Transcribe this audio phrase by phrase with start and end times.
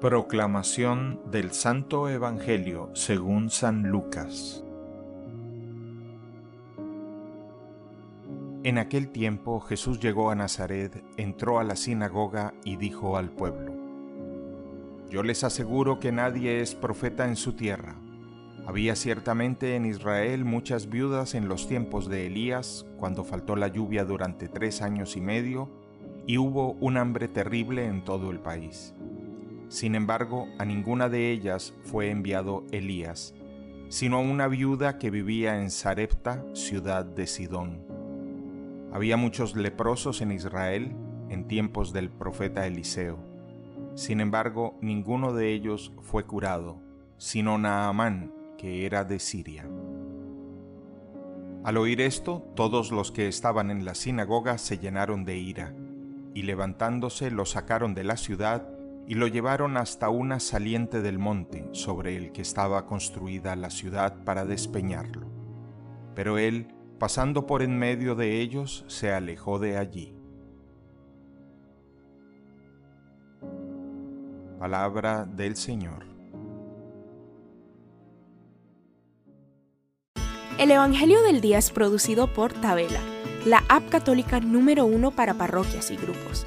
[0.00, 4.64] Proclamación del Santo Evangelio según San Lucas
[8.64, 13.74] En aquel tiempo Jesús llegó a Nazaret, entró a la sinagoga y dijo al pueblo,
[15.10, 17.96] Yo les aseguro que nadie es profeta en su tierra.
[18.66, 24.06] Había ciertamente en Israel muchas viudas en los tiempos de Elías, cuando faltó la lluvia
[24.06, 25.70] durante tres años y medio,
[26.26, 28.94] y hubo un hambre terrible en todo el país.
[29.68, 33.34] Sin embargo, a ninguna de ellas fue enviado Elías,
[33.88, 37.84] sino a una viuda que vivía en Sarepta, ciudad de Sidón.
[38.92, 40.94] Había muchos leprosos en Israel
[41.28, 43.18] en tiempos del profeta Eliseo.
[43.94, 46.80] Sin embargo, ninguno de ellos fue curado,
[47.16, 49.68] sino Naamán, que era de Siria.
[51.64, 55.74] Al oír esto, todos los que estaban en la sinagoga se llenaron de ira,
[56.34, 58.73] y levantándose lo sacaron de la ciudad
[59.06, 64.24] y lo llevaron hasta una saliente del monte sobre el que estaba construida la ciudad
[64.24, 65.28] para despeñarlo.
[66.14, 70.14] Pero él, pasando por en medio de ellos, se alejó de allí.
[74.58, 76.06] Palabra del Señor.
[80.58, 83.00] El Evangelio del Día es producido por Tabela,
[83.44, 86.46] la app católica número uno para parroquias y grupos.